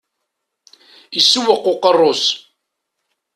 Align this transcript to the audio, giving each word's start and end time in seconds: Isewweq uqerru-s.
Isewweq 1.19 1.63
uqerru-s. 1.71 2.25